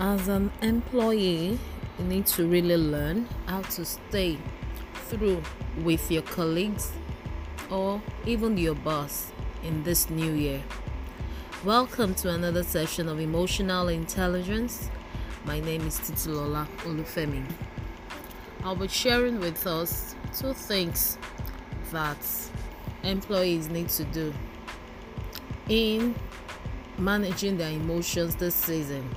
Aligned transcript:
As 0.00 0.28
an 0.28 0.52
employee, 0.62 1.58
you 1.98 2.04
need 2.04 2.24
to 2.26 2.46
really 2.46 2.76
learn 2.76 3.26
how 3.46 3.62
to 3.62 3.84
stay 3.84 4.38
through 5.08 5.42
with 5.82 6.08
your 6.08 6.22
colleagues 6.22 6.92
or 7.68 8.00
even 8.24 8.56
your 8.56 8.76
boss 8.76 9.32
in 9.64 9.82
this 9.82 10.08
new 10.08 10.34
year. 10.34 10.62
Welcome 11.64 12.14
to 12.14 12.30
another 12.30 12.62
session 12.62 13.08
of 13.08 13.18
Emotional 13.18 13.88
Intelligence. 13.88 14.88
My 15.44 15.58
name 15.58 15.84
is 15.84 15.98
Titilola 15.98 16.68
Olufemi. 16.84 17.42
I'll 18.62 18.76
be 18.76 18.86
sharing 18.86 19.40
with 19.40 19.66
us 19.66 20.14
two 20.38 20.52
things 20.52 21.18
that 21.90 22.24
employees 23.02 23.68
need 23.68 23.88
to 23.88 24.04
do 24.04 24.32
in 25.68 26.14
managing 26.98 27.56
their 27.56 27.72
emotions 27.72 28.36
this 28.36 28.54
season. 28.54 29.10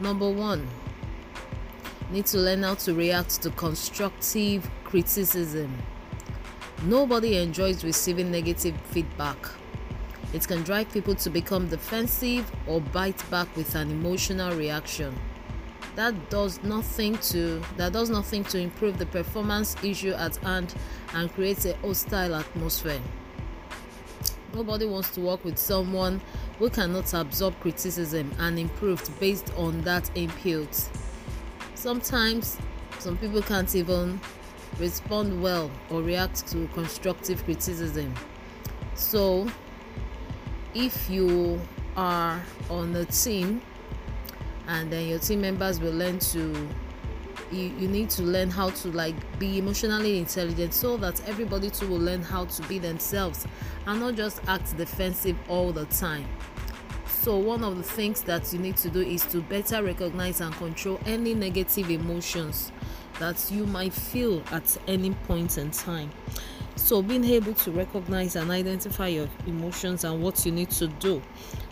Number 0.00 0.30
one, 0.30 0.68
need 2.10 2.26
to 2.26 2.38
learn 2.38 2.62
how 2.62 2.74
to 2.74 2.94
react 2.94 3.42
to 3.42 3.50
constructive 3.50 4.70
criticism. 4.84 5.76
Nobody 6.84 7.36
enjoys 7.36 7.82
receiving 7.84 8.30
negative 8.30 8.76
feedback. 8.90 9.36
It 10.32 10.46
can 10.46 10.62
drive 10.62 10.92
people 10.92 11.16
to 11.16 11.30
become 11.30 11.68
defensive 11.68 12.50
or 12.66 12.80
bite 12.80 13.28
back 13.30 13.54
with 13.56 13.74
an 13.74 13.90
emotional 13.90 14.56
reaction. 14.56 15.18
That 15.96 16.30
does 16.30 16.62
nothing 16.62 17.18
to 17.32 17.60
that 17.76 17.92
does 17.92 18.08
nothing 18.08 18.44
to 18.44 18.58
improve 18.58 18.98
the 18.98 19.06
performance 19.06 19.74
issue 19.82 20.12
at 20.12 20.36
hand 20.36 20.74
and 21.12 21.32
creates 21.34 21.64
a 21.64 21.74
hostile 21.78 22.36
atmosphere. 22.36 23.00
Nobody 24.54 24.86
wants 24.86 25.10
to 25.10 25.20
work 25.20 25.44
with 25.44 25.58
someone 25.58 26.20
who 26.58 26.70
cannot 26.70 27.12
absorb 27.14 27.58
criticism 27.60 28.30
and 28.38 28.58
improve 28.58 29.02
based 29.20 29.52
on 29.56 29.82
that 29.82 30.10
input. 30.14 30.68
Sometimes 31.74 32.58
some 32.98 33.16
people 33.18 33.42
can't 33.42 33.74
even 33.76 34.20
respond 34.78 35.42
well 35.42 35.70
or 35.90 36.02
react 36.02 36.46
to 36.48 36.66
constructive 36.74 37.44
criticism. 37.44 38.14
So, 38.94 39.48
if 40.74 41.08
you 41.08 41.60
are 41.96 42.42
on 42.70 42.94
a 42.96 43.04
team 43.04 43.60
and 44.66 44.90
then 44.90 45.08
your 45.08 45.18
team 45.18 45.40
members 45.40 45.80
will 45.80 45.92
learn 45.92 46.18
to 46.18 46.68
you, 47.50 47.72
you 47.78 47.88
need 47.88 48.10
to 48.10 48.22
learn 48.22 48.50
how 48.50 48.70
to 48.70 48.88
like 48.92 49.14
be 49.38 49.58
emotionally 49.58 50.18
intelligent 50.18 50.74
so 50.74 50.96
that 50.98 51.26
everybody 51.28 51.70
too 51.70 51.88
will 51.88 51.98
learn 51.98 52.22
how 52.22 52.44
to 52.44 52.62
be 52.68 52.78
themselves 52.78 53.46
and 53.86 54.00
not 54.00 54.14
just 54.14 54.40
act 54.48 54.76
defensive 54.76 55.36
all 55.48 55.72
the 55.72 55.86
time. 55.86 56.26
So 57.06 57.36
one 57.36 57.64
of 57.64 57.76
the 57.76 57.82
things 57.82 58.22
that 58.22 58.52
you 58.52 58.58
need 58.58 58.76
to 58.78 58.88
do 58.88 59.00
is 59.00 59.24
to 59.26 59.40
better 59.42 59.82
recognize 59.82 60.40
and 60.40 60.54
control 60.54 61.00
any 61.04 61.34
negative 61.34 61.90
emotions 61.90 62.72
that 63.18 63.50
you 63.50 63.66
might 63.66 63.92
feel 63.92 64.42
at 64.52 64.76
any 64.86 65.10
point 65.26 65.58
in 65.58 65.70
time. 65.70 66.10
So 66.76 67.02
being 67.02 67.24
able 67.24 67.54
to 67.54 67.72
recognize 67.72 68.36
and 68.36 68.50
identify 68.50 69.08
your 69.08 69.28
emotions 69.46 70.04
and 70.04 70.22
what 70.22 70.46
you 70.46 70.52
need 70.52 70.70
to 70.70 70.86
do. 70.86 71.20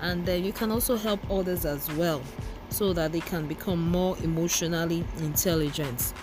And 0.00 0.24
then 0.26 0.44
you 0.44 0.52
can 0.52 0.70
also 0.70 0.96
help 0.96 1.18
others 1.30 1.64
as 1.64 1.90
well 1.92 2.22
so 2.70 2.92
that 2.92 3.12
they 3.12 3.20
can 3.20 3.46
become 3.46 3.90
more 3.90 4.16
emotionally 4.22 5.04
intelligent. 5.18 6.14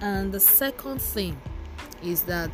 And 0.00 0.32
the 0.32 0.40
second 0.40 1.00
thing 1.00 1.40
is 2.02 2.22
that 2.22 2.50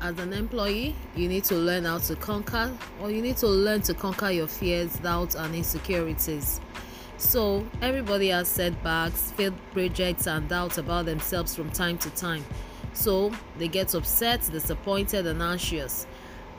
as 0.00 0.18
an 0.18 0.32
employee, 0.32 0.94
you 1.16 1.28
need 1.28 1.44
to 1.44 1.54
learn 1.54 1.84
how 1.84 1.98
to 1.98 2.14
conquer, 2.16 2.72
or 3.00 3.10
you 3.10 3.22
need 3.22 3.36
to 3.38 3.48
learn 3.48 3.80
to 3.82 3.94
conquer 3.94 4.30
your 4.30 4.46
fears, 4.46 4.94
doubts, 4.96 5.34
and 5.34 5.54
insecurities. 5.54 6.60
So, 7.16 7.66
everybody 7.82 8.28
has 8.28 8.46
setbacks, 8.46 9.32
failed 9.32 9.54
projects, 9.72 10.28
and 10.28 10.48
doubts 10.48 10.78
about 10.78 11.06
themselves 11.06 11.54
from 11.54 11.70
time 11.70 11.98
to 11.98 12.10
time. 12.10 12.44
So, 12.92 13.32
they 13.58 13.66
get 13.66 13.92
upset, 13.94 14.48
disappointed, 14.52 15.26
and 15.26 15.42
anxious. 15.42 16.06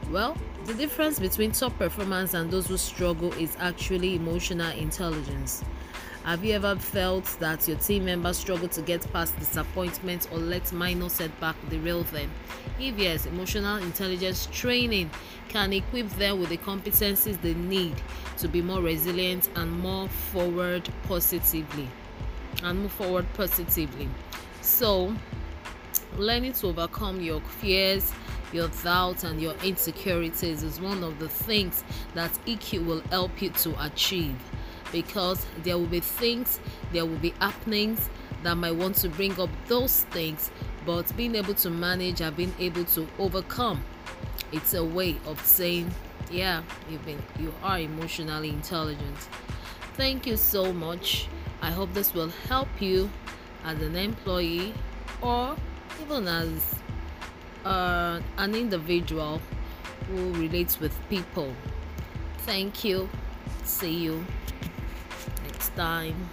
Well, 0.08 0.36
the 0.66 0.74
difference 0.74 1.20
between 1.20 1.52
top 1.52 1.78
performers 1.78 2.34
and 2.34 2.50
those 2.50 2.68
who 2.68 2.78
struggle 2.78 3.32
is 3.34 3.56
actually 3.60 4.16
emotional 4.16 4.72
intelligence. 4.72 5.64
Have 6.24 6.44
you 6.44 6.54
ever 6.54 6.76
felt 6.76 7.26
that 7.40 7.68
your 7.68 7.78
team 7.78 8.06
members 8.06 8.38
struggle 8.38 8.68
to 8.70 8.82
get 8.82 9.12
past 9.14 9.38
disappointment 9.40 10.28
or 10.32 10.38
let 10.38 10.72
minor 10.74 11.10
setback 11.10 11.56
derail 11.70 12.04
them? 12.04 12.30
If 12.80 12.98
yes, 12.98 13.26
emotional 13.26 13.78
intelligence 13.78 14.48
training 14.52 15.12
can 15.48 15.74
equip 15.74 16.10
them 16.12 16.40
with 16.40 16.50
the 16.50 16.58
competencies 16.58 17.40
they 17.42 17.54
need 17.54 17.96
to 18.38 18.48
be 18.48 18.62
more 18.62 18.82
resilient 18.82 19.50
and 19.56 19.72
more 19.80 20.08
forward 20.08 20.90
positively 21.04 21.88
and 22.64 22.80
move 22.82 22.92
forward 22.92 23.26
positively. 23.34 24.10
So, 24.62 25.16
learning 26.18 26.54
to 26.54 26.68
overcome 26.68 27.22
your 27.22 27.42
fears, 27.42 28.12
your 28.54 28.70
doubts 28.84 29.24
and 29.24 29.42
your 29.42 29.54
insecurities 29.64 30.64
is 30.64 30.80
one 30.80 31.04
of 31.04 31.20
the 31.20 31.30
things 31.30 31.84
that 32.14 32.32
EQ 32.46 32.86
will 32.86 33.02
help 33.10 33.42
you 33.42 33.50
to 33.50 33.86
achieve 33.86 34.36
because 34.92 35.46
there 35.64 35.78
will 35.78 35.86
be 35.86 36.00
things, 36.00 36.60
there 36.92 37.06
will 37.06 37.18
be 37.18 37.30
happenings 37.40 38.10
that 38.44 38.56
might 38.56 38.76
want 38.76 38.96
to 38.96 39.10
bring 39.10 39.40
up 39.40 39.50
those 39.68 40.04
things, 40.06 40.50
but 40.86 41.16
being 41.16 41.36
able 41.36 41.54
to 41.54 41.70
manage 41.70 42.22
and 42.22 42.36
being 42.36 42.54
able 42.60 42.86
to 42.86 43.08
overcome 43.20 43.84
it's 44.52 44.74
a 44.74 44.84
way 44.84 45.16
of 45.28 45.44
saying, 45.46 45.92
Yeah, 46.32 46.64
you've 46.90 47.06
been 47.06 47.22
you 47.40 47.54
are 47.64 47.80
emotionally 47.80 48.50
intelligent. 48.50 49.18
Thank 49.94 50.26
you 50.26 50.38
so 50.38 50.74
much. 50.74 51.28
I 51.62 51.72
hope 51.72 51.94
this 51.94 52.14
will 52.14 52.30
help 52.48 52.70
you 52.80 53.10
as 53.66 53.82
an 53.82 53.96
employee 53.96 54.74
or 55.22 55.56
even 56.02 56.28
as 56.28 56.76
uh, 57.66 58.20
an 58.38 58.56
individual 58.56 59.42
who 60.08 60.34
relates 60.34 60.80
with 60.80 60.96
people. 61.10 61.54
Thank 62.40 62.84
you. 62.84 63.10
See 63.64 63.94
you 63.94 64.26
next 65.44 65.76
time. 65.76 66.30